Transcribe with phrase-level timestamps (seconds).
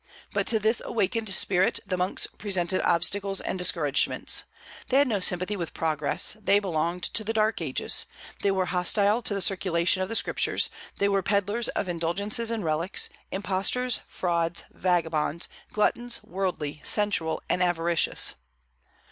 [0.33, 4.45] But to this awakened spirit the monks presented obstacles and discouragements.
[4.89, 8.07] They had no sympathy with progress; they belonged to the Dark Ages;
[8.41, 12.65] they were hostile to the circulation of the Scriptures; they were pedlers of indulgences and
[12.65, 18.33] relics; impostors, frauds, vagabonds, gluttons, worldly, sensual, and avaricious.